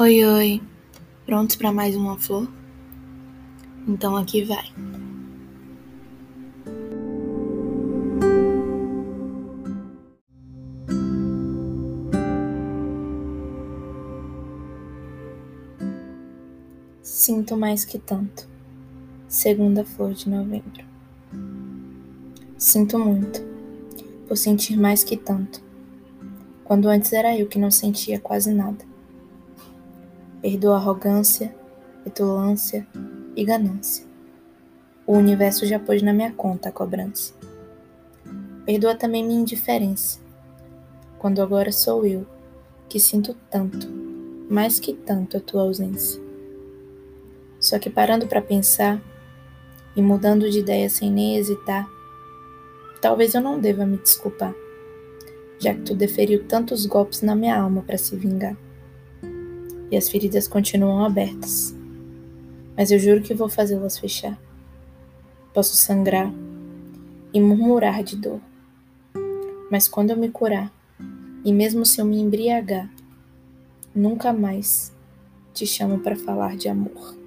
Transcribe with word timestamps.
Oi, 0.00 0.24
oi. 0.24 0.62
Prontos 1.26 1.56
para 1.56 1.72
mais 1.72 1.96
uma 1.96 2.16
flor? 2.16 2.48
Então 3.84 4.16
aqui 4.16 4.44
vai. 4.44 4.64
Sinto 17.02 17.56
mais 17.56 17.84
que 17.84 17.98
tanto. 17.98 18.48
Segunda 19.26 19.84
flor 19.84 20.14
de 20.14 20.30
novembro. 20.30 20.84
Sinto 22.56 23.00
muito, 23.00 23.42
por 24.28 24.36
sentir 24.36 24.76
mais 24.76 25.02
que 25.02 25.16
tanto, 25.16 25.60
quando 26.62 26.88
antes 26.88 27.12
era 27.12 27.36
eu 27.36 27.48
que 27.48 27.58
não 27.58 27.72
sentia 27.72 28.20
quase 28.20 28.54
nada. 28.54 28.87
Perdoa 30.40 30.76
arrogância, 30.76 31.52
petulância 32.04 32.86
e 33.34 33.44
ganância. 33.44 34.06
O 35.04 35.14
universo 35.14 35.66
já 35.66 35.80
pôs 35.80 36.00
na 36.00 36.12
minha 36.12 36.30
conta 36.30 36.68
a 36.68 36.72
cobrança. 36.72 37.34
Perdoa 38.64 38.94
também 38.94 39.26
minha 39.26 39.40
indiferença, 39.40 40.20
quando 41.18 41.42
agora 41.42 41.72
sou 41.72 42.06
eu 42.06 42.24
que 42.88 43.00
sinto 43.00 43.34
tanto, 43.50 43.88
mais 44.48 44.78
que 44.78 44.94
tanto 44.94 45.36
a 45.36 45.40
tua 45.40 45.62
ausência. 45.62 46.22
Só 47.58 47.76
que 47.80 47.90
parando 47.90 48.28
para 48.28 48.40
pensar 48.40 49.02
e 49.96 50.00
mudando 50.00 50.48
de 50.48 50.60
ideia 50.60 50.88
sem 50.88 51.10
nem 51.10 51.36
hesitar, 51.36 51.88
talvez 53.02 53.34
eu 53.34 53.40
não 53.40 53.58
deva 53.58 53.84
me 53.84 53.96
desculpar, 53.96 54.54
já 55.58 55.74
que 55.74 55.80
tu 55.80 55.96
deferiu 55.96 56.44
tantos 56.44 56.86
golpes 56.86 57.22
na 57.22 57.34
minha 57.34 57.58
alma 57.58 57.82
para 57.82 57.98
se 57.98 58.14
vingar 58.14 58.56
e 59.90 59.96
as 59.96 60.08
feridas 60.08 60.46
continuam 60.46 61.04
abertas. 61.04 61.74
Mas 62.76 62.90
eu 62.90 62.98
juro 62.98 63.22
que 63.22 63.34
vou 63.34 63.48
fazê-las 63.48 63.98
fechar. 63.98 64.38
Posso 65.52 65.76
sangrar 65.76 66.32
e 67.32 67.40
murmurar 67.40 68.02
de 68.02 68.16
dor. 68.16 68.40
Mas 69.70 69.88
quando 69.88 70.10
eu 70.10 70.16
me 70.16 70.28
curar, 70.28 70.72
e 71.44 71.52
mesmo 71.52 71.84
se 71.84 72.00
eu 72.00 72.04
me 72.04 72.18
embriagar, 72.18 72.90
nunca 73.94 74.32
mais 74.32 74.92
te 75.52 75.66
chamo 75.66 75.98
para 75.98 76.16
falar 76.16 76.56
de 76.56 76.68
amor. 76.68 77.17